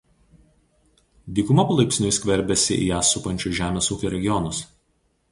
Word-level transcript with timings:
Dykuma 1.39 1.65
palaipsniui 1.71 2.15
skverbiasi 2.17 2.77
į 2.77 2.87
ją 2.87 3.01
supančius 3.09 3.57
žemės 3.59 3.91
ūkio 3.97 4.13
regionus. 4.15 4.63